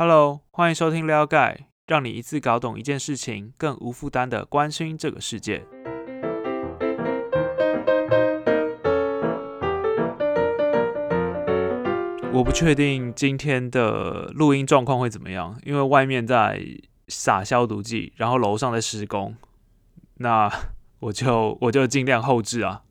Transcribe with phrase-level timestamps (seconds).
[0.00, 5.66] Hello，欢迎收听撩盖，让你一次搞懂一件事情，更无负担的关心这个世界。
[12.32, 16.62] 我不确定今天的录音状况会怎么样，因为外面在
[17.08, 19.34] 撒消毒剂，然后楼上在施工，
[20.18, 20.48] 那
[21.00, 22.84] 我就我就尽量后置啊。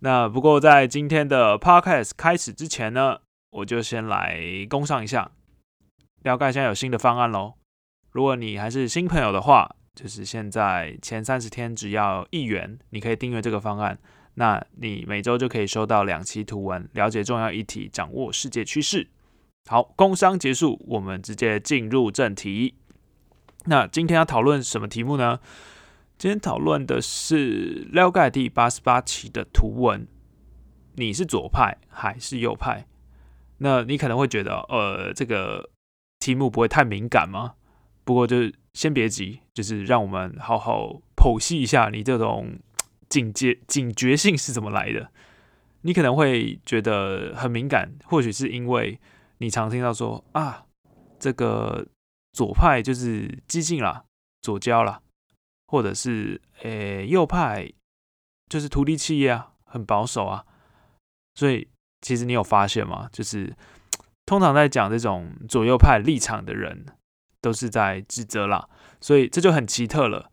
[0.00, 3.18] 那不过在今天的 Podcast 开始之前呢，
[3.50, 5.30] 我就先来攻上一下。
[6.24, 7.54] 了解现在有新的方案喽！
[8.12, 13.98] 如果你还是新朋友的话，就是现在前三十天只要一元，你可以订阅这个方案。
[14.34, 19.10] 那你每周就可以收到两期图文，了解重要议题，掌握世界趋势。
[19.68, 22.76] 好，工商结束，我们直接进入正题。
[23.66, 25.40] 那今天要讨论什么题目呢？
[26.16, 30.06] 今天讨论的是了解第八十八期的图文。
[30.94, 32.86] 你是左派还是右派？
[33.58, 35.71] 那你可能会觉得，呃，这个。
[36.22, 37.54] 题目不会太敏感吗？
[38.04, 38.36] 不过就
[38.74, 42.60] 先别急，就是让我们好好剖析一下你这种
[43.08, 45.10] 警戒警觉性是怎么来的。
[45.80, 49.00] 你可能会觉得很敏感，或许是因为
[49.38, 50.64] 你常听到说啊，
[51.18, 51.84] 这个
[52.32, 54.04] 左派就是激进啦，
[54.42, 55.00] 左交啦，
[55.66, 57.68] 或者是诶右派
[58.48, 60.46] 就是土地企业啊，很保守啊。
[61.34, 61.66] 所以
[62.00, 63.08] 其实你有发现吗？
[63.12, 63.52] 就是。
[64.24, 66.86] 通常在讲这种左右派立场的人，
[67.40, 68.68] 都是在指责啦，
[69.00, 70.30] 所以这就很奇特了。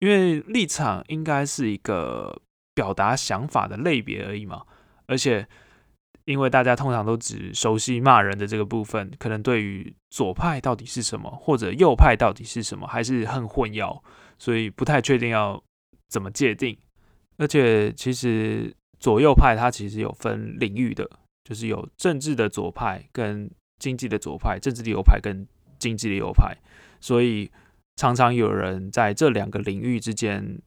[0.00, 2.42] 因为立场应该是一个
[2.74, 4.64] 表达想法的类别而已嘛，
[5.06, 5.48] 而且
[6.24, 14.02] 因为大家通常都只熟悉骂人的这个部分，可能对于左派到底是什么，或者右派到底是什么，还是很混淆，
[14.38, 15.62] 所以不太确定要
[16.08, 16.76] 怎么界定。
[17.38, 21.08] 而且其实左右派它其实有分领域的。
[21.44, 25.46] 就是有政治的左派跟经济的左派，政治的右派跟
[25.78, 26.56] 经济的右派，
[27.00, 27.50] 所以
[27.96, 30.60] 常常有人在这两个领域之间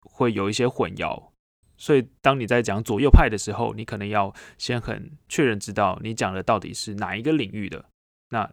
[0.00, 1.30] 会有一些混淆。
[1.76, 7.84] 所以当你在讲左右派的时候，你可能要先很确认知道你讲的到底是哪一个领域的。
[8.30, 8.50] 那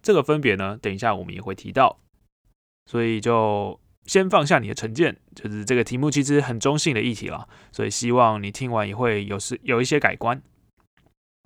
[0.00, 1.98] 这个分别呢，等一下我们也会提到。
[2.86, 7.48] 所以就先放下你的成见，就是这个题目其实很中性的议题了。
[7.72, 10.40] 所以希望你听完也会有是有一些改观。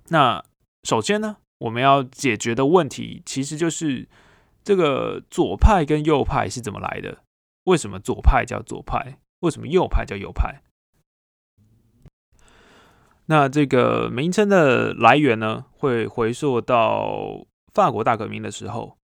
[0.09, 0.43] 那
[0.83, 4.07] 首先呢，我们要解决的问题其实就是
[4.63, 7.23] 这个左派跟右派是怎么来的？
[7.63, 9.17] 为什么左派叫左派？
[9.39, 10.61] 为什么右派叫右派？
[13.27, 18.97] 那这个名称的来源呢，会回溯到法国大革命的时候，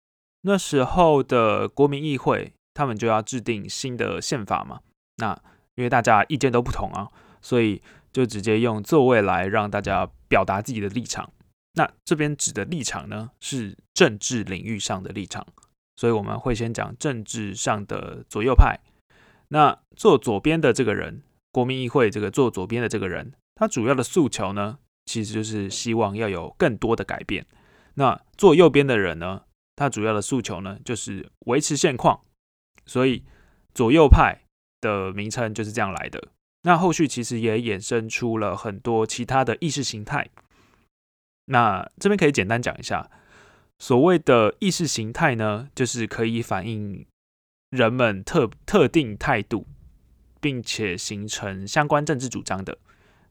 [0.42, 4.80] 那时候的国民议会他们就要制定新的宪法嘛。
[5.16, 5.40] 那
[5.76, 7.08] 因为大家意见都不同啊，
[7.40, 7.80] 所以
[8.12, 10.10] 就直接用座位来让大家。
[10.30, 11.32] 表达自己的立场，
[11.72, 15.44] 那这边指的立场呢，是政治领域上的立场，
[15.96, 18.78] 所以我们会先讲政治上的左右派。
[19.48, 27.44] 那坐左边的这个人，国民议会这个坐左边的这个人，他主要的诉求呢，其实就是希望要有更多的改变。
[27.94, 29.42] 那坐右边的人呢，
[29.74, 32.20] 他主要的诉求呢，就是维持现况。
[32.86, 33.24] 所以
[33.74, 34.42] 左右派
[34.80, 36.28] 的名称就是这样来的。
[36.62, 40.28] 那后续其实也衍生出了很多其他的意识形态。
[41.46, 43.10] 那这边可以简单讲一下，
[43.78, 47.06] 所谓的意识形态呢，就是可以反映
[47.70, 49.66] 人们特特定态度，
[50.40, 52.78] 并且形成相关政治主张的。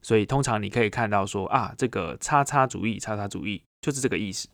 [0.02, 4.48] 所以通常你可以看到说啊，这个叉叉主义、叉叉主义就是这个意思。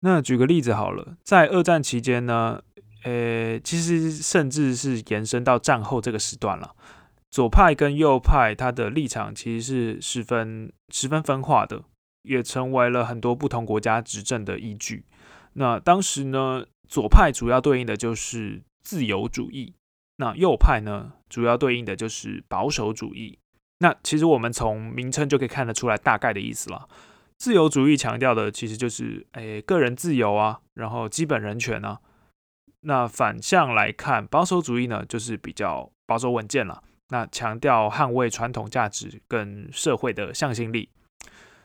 [0.00, 2.62] 那举个例子好了，在二战期间呢，
[3.04, 6.74] 呃，其实甚至是延伸到战后这个时段了。
[7.32, 11.82] 左派跟右派，他的立场其实是十分十分分化的，
[12.24, 15.06] 也成为了很多不同国家执政的依据。
[15.54, 19.74] 那当时呢，左派主要对应的就是自由主义，
[20.18, 23.38] 那右派呢，主要对应的就是保守主义。
[23.78, 26.86] 那其实我们从名称就可以看得出来大概的意思了。
[27.38, 31.98] 自由主义强调的其实就是诶个人自由啊，然后基本人权啊。
[32.82, 36.84] 那反向来看，保守主义呢，就是比较保守稳健了。
[37.12, 40.88] 那强调捍卫传统价值跟社会的向心力，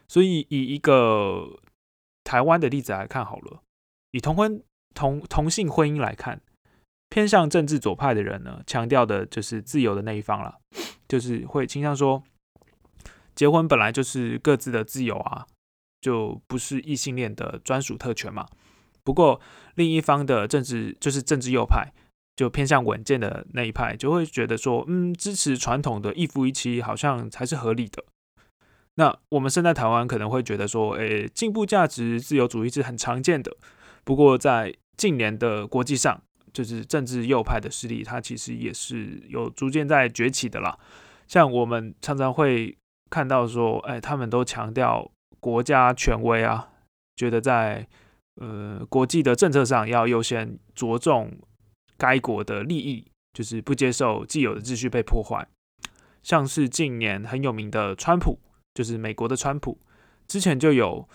[0.10, 1.58] 所以以一个
[2.26, 3.62] 台湾的例子来看好了，
[4.12, 4.62] 以同婚
[4.94, 6.42] 同同性婚姻来看，
[7.08, 10.60] 偏向政治左派的人呢，强调的就是自由的那一方了，
[11.08, 12.22] 就是会倾向说，
[13.34, 15.48] 结婚本来就是各自的自由啊，
[16.02, 18.46] 就不是异性恋的专属特权嘛。
[19.02, 19.40] 不过
[19.76, 21.94] 另一方的政治就是政治右派。
[22.38, 28.06] 就偏向稳健的那一派，就会觉得说，嗯，支持传统的一夫一妻好像才是合理的。
[28.96, 33.58] 那我们身在台湾可能会觉得说，诶，进步价值自由主义是很常见的。
[34.04, 36.22] 不过在近年的国际上，
[36.54, 40.78] 就是政治右派的势力，它其实也是有逐渐在崛起的啦。
[41.28, 42.78] 像我们常常会
[43.10, 45.10] 看到说，哎，他们都强调
[45.40, 46.70] 国家权威啊，
[47.16, 47.88] 觉得在
[48.36, 51.32] 呃国际的政策上要优先着重
[51.98, 55.48] 该国的利益，就是不接受既有的秩序被破坏。
[56.24, 58.40] 像是近年很有名的川普。
[58.74, 59.76] 就是美国的川普
[60.28, 61.10] 之前就有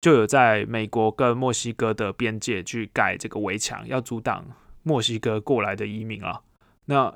[0.00, 4.46] 就有在美国跟墨西哥的边界去盖这个围墙，要阻挡
[4.84, 6.42] 墨西哥过来的移民啊。
[6.84, 7.12] 那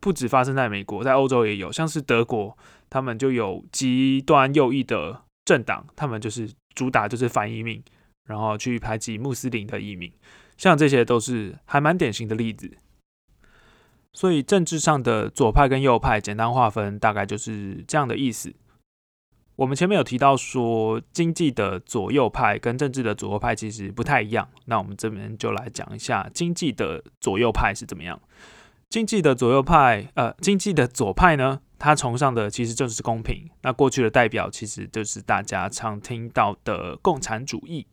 [0.00, 2.58] 不止发生在美国，在欧洲也有，像是德国，
[2.90, 7.80] 他们就有极端右翼的政党，他们就是主打就是反移民，
[8.24, 10.12] 然后去排挤穆斯林的移民，
[10.58, 12.76] 像这些都是还蛮典型的例子。
[14.12, 18.52] 所以政治上的左派跟右派，简单划分大概就是这样的意思。
[19.56, 24.48] 我们前面有提到说，经济的左右派跟政治的左右派其实不太一样。
[24.66, 28.20] 那我们这边就来讲一下经济的左右派是怎么样。
[28.88, 33.50] 经济的左右派，呃，经济的左派呢，他崇尚的其实就是公平。
[33.62, 37.86] 那过去的代表其实就是大家常听到的共产主义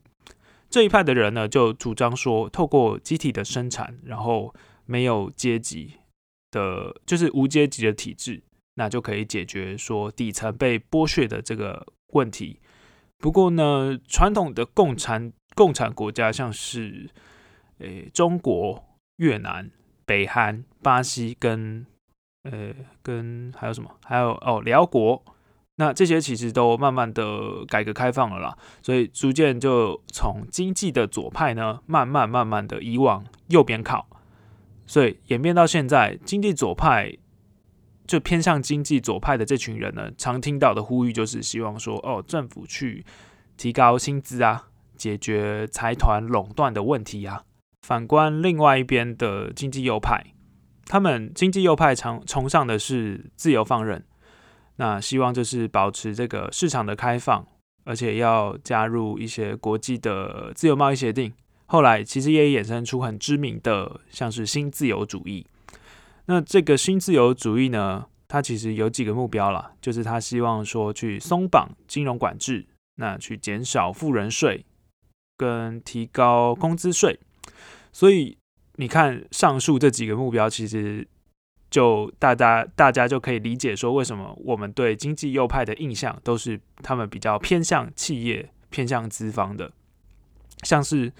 [0.70, 4.54] 这一派的人呢，就主张说，透过集体的生产，然后
[4.84, 5.94] 没有阶级
[6.50, 8.42] 的，就是无阶级的体制。
[8.78, 12.60] 那就可以解决说底层被剥削的这个问题。
[13.16, 17.08] 不过呢，传统的共产共产国家，像是
[17.78, 18.84] 诶中国、
[19.16, 19.70] 越南、
[20.04, 21.86] 北韩、巴西跟
[22.42, 23.96] 呃跟还有什么？
[24.04, 25.24] 还有哦辽国，
[25.76, 34.06] 那这些其实都慢慢的改革开放了啦，所以逐渐就从经济的左派呢，慢慢慢慢的移往右边靠，
[34.86, 37.16] 所以演变到现在，经济左派。
[38.08, 43.04] 就偏向经济左派的这群人呢，常听到的呼吁就是希望说，哦，政府去
[43.56, 47.42] 提高薪资啊，解决财团垄断的问题啊。
[47.82, 50.24] 反观另外一边的经济右派，
[50.86, 54.04] 他们经济右派常崇尚的是自由放任，
[54.76, 57.46] 那希望就是保持这个市场的开放，
[57.84, 61.32] 而且要加入一些国际的自由贸易协定。
[61.66, 65.46] 后来其实也衍生出很知名的，像是新自由主义。
[66.26, 74.64] 那这个新自由主义呢，它其实有几个目标了，就是他希望说去松绑金融管制，那去减少富人税
[75.36, 77.18] 跟提高工资税。
[77.92, 78.36] 所以
[78.74, 81.06] 你看上述这几个目标，其实
[81.76, 89.70] 就大家大家就可以理解说，为什么我们对经济右派的印象都是他们比较偏向企业、偏向资方的，
[90.62, 91.12] 像是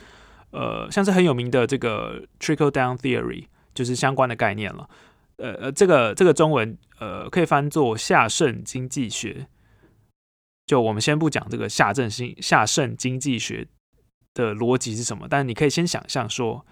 [0.53, 3.45] 呃像是很有名的这个 trickle down theory。
[3.75, 4.89] 就是相关的概念了，
[5.37, 9.47] 呃呃，这个这个中文呃可以翻作下渗经济学。
[10.65, 13.69] 就我们先不讲这个下震性下渗经济学
[14.33, 16.65] 的逻辑是什么，但你可以先想象说，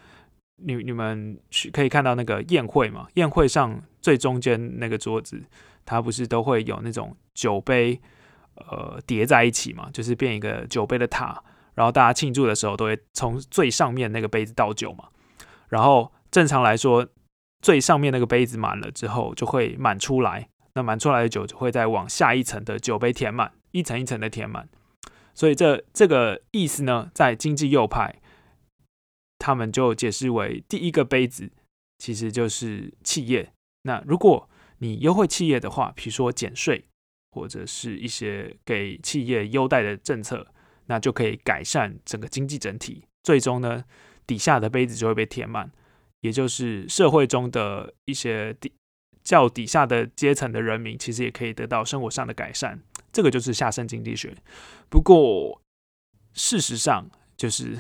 [0.56, 5.42] 你你们去可以看到那个宴会嘛，宴会上最中间那个桌子，
[5.84, 8.00] 它不是都会有那种酒杯
[8.56, 11.42] 呃叠在一起嘛，就是变一个酒杯的塔，
[11.74, 15.08] 然后大家庆祝的时候都会从最上面那个杯子倒酒嘛，
[15.68, 16.12] 然后。
[16.34, 17.06] 正常来说，
[17.62, 20.48] 最上面那个杯子满了之后，就会满出来。
[20.74, 24.68] 那满出来的酒就会再往下一层的酒杯填满，一层一层的填满。
[25.32, 28.16] 所以这这个意思呢，在经济右派，
[29.44, 31.50] 他们就解释为第一个杯子
[31.98, 33.52] 其实就是企业。
[33.82, 34.48] 那如果
[34.78, 36.82] 你优惠企业的话，比如说减税
[37.30, 40.46] 或者是一些给企业优待的政策，
[40.86, 43.04] 那就可以改善整个经济整体。
[43.22, 43.84] 最终呢，
[44.26, 45.70] 底下的杯子就会被填满。
[46.22, 48.72] 也就是社会中的一些底
[49.22, 52.80] 较底下的阶层的人民，其实也可以得到生活上的改善。
[53.12, 54.34] 这个就是下渗经济学。
[54.88, 55.60] 不过，
[56.32, 57.78] 事实上就是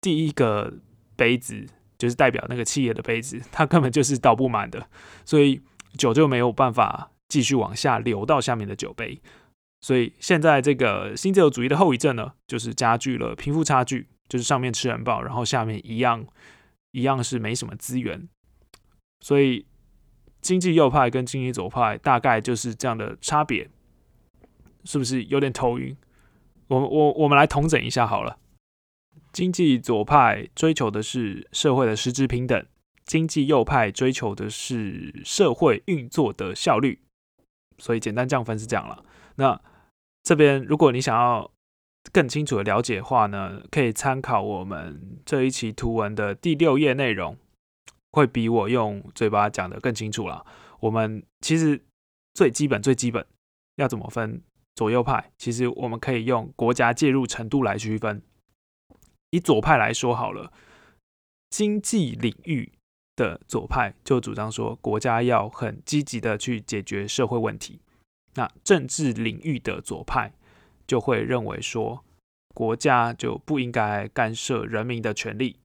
[0.00, 0.72] 第一个
[1.16, 1.66] 杯子，
[1.98, 4.88] 就是代表那个企业的杯子，它根本就是倒不满的，
[5.24, 5.60] 所以
[5.96, 9.20] 酒就没有办法继续往下流到下面的酒杯。
[9.80, 16.26] 所以现在这个新自由主义的后遗症呢，就是加剧了贫富差距，就是上面吃人饱，然后下面一样。
[16.92, 18.28] 一样是没什么资源，
[19.20, 19.64] 所以
[20.40, 23.70] 经济右派跟经济左派大概就是这样的差别，
[24.82, 25.96] 是不是有点头晕？
[26.66, 28.38] 我我我们来统整一下好了。
[29.32, 32.66] 经济左派追求的是社会的实质平等，
[33.04, 37.00] 经济右派追求的是社会运作的效率。
[37.78, 39.04] 所以简单降分是这样了。
[39.36, 39.60] 那
[40.22, 41.50] 这边如果你想要。
[42.12, 47.36] 更清楚的了解的话呢，可以参考我们这一期图文的第六页内容，
[48.12, 50.44] 会比我用嘴巴讲的更清楚了。
[50.80, 51.78] 我们其实
[52.32, 53.24] 最基本最基本
[53.76, 54.42] 要怎么分
[54.74, 58.22] 左右派，其实我们可以用国家介入程度来区分。
[59.30, 60.52] 以左派来说好了，
[61.50, 62.72] 经济领域
[63.16, 67.80] 的左派就主张说，国家要很积极的去解决社会问题。
[68.34, 70.32] 那政治领域的左派
[70.86, 72.04] 就会认为说，
[72.54, 75.56] 国家就不应该干涉人民的权利。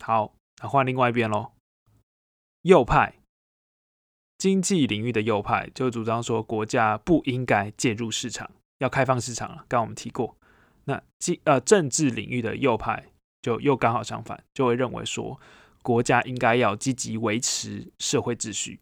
[0.00, 1.52] 好，那换另外一边喽。
[2.62, 3.14] 右派，
[4.38, 9.56] 经济领域的右派就主张说，国家不应该介入市场，要开放市场了。
[9.68, 10.36] 刚刚我们提过，
[10.84, 13.06] 那经呃政治领域的右派
[13.42, 15.40] 就又刚好相反，就会认为说，
[15.82, 18.80] 国家应该要积极维持社会秩序。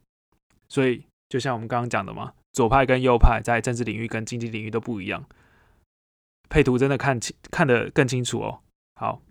[0.69, 2.35] 所以，就像我们刚刚讲的嘛。
[2.53, 5.25] 左派跟右派在政治领域跟经济领域都不一样，
[6.49, 8.59] 配图真的看清看得更清楚哦。
[8.97, 9.23] 好，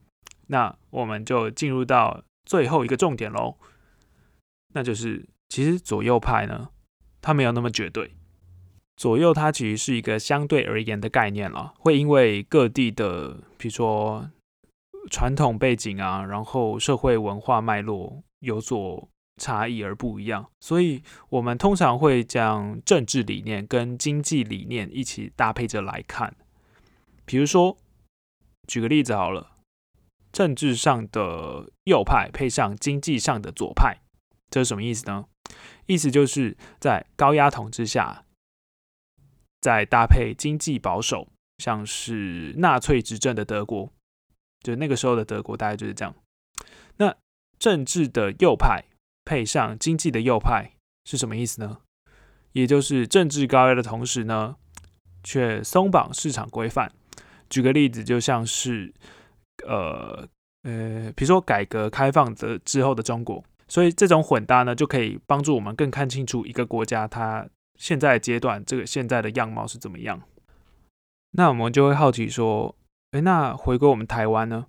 [0.48, 3.58] 那我们就进入到最后一个重点喽，
[4.74, 6.70] 那就是其实左右派呢，
[7.22, 8.16] 它没有那么绝对。
[9.00, 14.30] 左右它其实是一个相对而言的概念了，会因为各地的，比如说
[15.10, 19.08] 传统背景啊，然后社会文化脉络有所。
[19.42, 26.36] 差异而不一样，所以我们通常会将政治理念跟经济理念一起搭配着来看。
[27.24, 27.78] 比如说，
[28.68, 29.52] 举个例子好了，
[30.34, 34.00] 政治上的右派配上经济上的左派，
[34.52, 35.24] 这是什么意思呢？
[35.86, 38.26] 意思就是在高压统治下，
[39.62, 43.92] 再搭配经济保守，像是纳粹执政的德国，
[44.62, 46.14] 就那个时候的德国大概就是这样。
[46.98, 47.16] 那
[47.58, 48.86] 政治的右派。
[49.26, 50.72] 配上经济的右派
[51.06, 51.82] 是什么意思呢？
[52.54, 54.56] 也就是政治高压的同时呢，
[55.24, 56.92] 却松绑市场规范。
[57.48, 58.92] 举个例子，就像是
[59.68, 60.28] 呃
[60.64, 67.48] 呃，比如说改革开放的之后的中国，所以这种混搭呢，就可以帮助我们更看清楚一个国家它
[67.80, 70.22] 现在阶段这个现在的样貌是怎么样。
[71.32, 72.76] 那我们就会好奇说，
[73.10, 74.68] 哎，那回归我们台湾呢？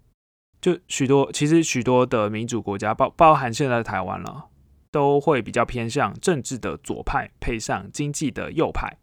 [0.63, 4.47] 就许多其实许多的民主国家，包包含现在的台湾了。
[4.93, 8.99] 都会比较偏向政治的左派，配上经济的右派。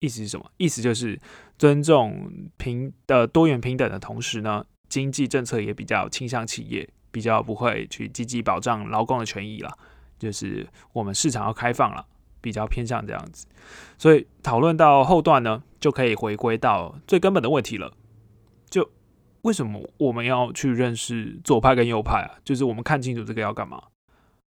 [0.00, 0.50] 意思是什么？
[0.56, 1.16] 意思就是
[1.56, 9.78] 尊重平的多元平等的同时呢，经济政策也比较倾向企业，比较不会去积极保障劳工的权益了。
[10.18, 12.04] 就是我们市场要开放了，
[12.46, 13.44] 比较偏向这样子。
[13.98, 17.92] 所以讨论到后段呢，就可以回归到最根本的问题了。
[18.70, 18.88] 就
[19.42, 22.38] 为什么我们要去认识左派跟右派啊？
[22.44, 23.82] 就是我们看清楚这个要干嘛？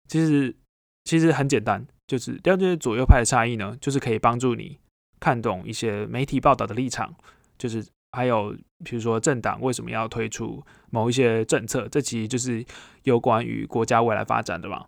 [0.08, 0.56] 其实
[1.04, 4.80] 其实很简单，就是了解左右派的差异呢，就是可以帮助你
[5.20, 7.14] 看懂一些媒体报道的立场，
[7.56, 8.52] 就是还有
[8.84, 12.64] 比如说政党为什么要推出某一些政策，这其实就是
[13.04, 14.86] 有关于国家未来发展的嘛。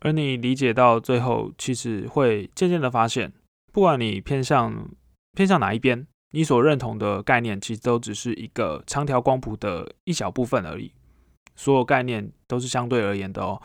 [0.00, 3.32] 而你理解到最后，其实会渐渐的发现，
[3.72, 4.88] 不管你偏向
[5.32, 10.92] 偏向哪一边，你所认同的概念其实都只是一个长条光谱的一小部分而已，
[11.56, 13.60] 所有概念都是相对而言的哦。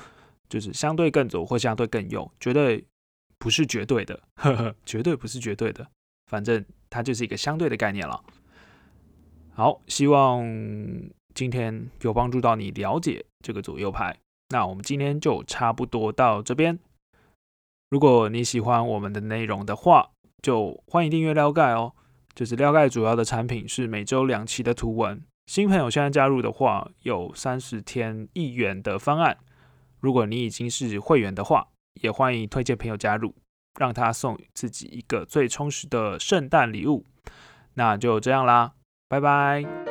[0.50, 2.86] 就是相对更左或相对更右，绝对
[3.40, 5.88] 不是绝对的，呵呵，绝对不是绝对的。
[6.30, 8.24] 反正它就是一个相对的概念了。
[9.56, 10.46] 好，希望
[11.34, 14.16] 今天有帮助到你了解这个左右派。
[14.50, 16.80] 那我们今天就差不多到这边。
[17.90, 21.94] 如果你喜欢我们的内容的话，就欢迎订阅撩盖哦。
[22.36, 25.22] 就是撩盖主要的产品是每周两期的图文。
[25.46, 29.38] 新朋友现在加入的话，有三十天一元的方案。
[30.00, 31.68] 如果你已经是会员的话，
[32.02, 33.36] 也欢迎推荐朋友加入，
[33.80, 37.06] 让他送自己一个最充实的圣诞礼物。
[37.76, 38.74] 那就这样啦，
[39.08, 39.83] 拜拜。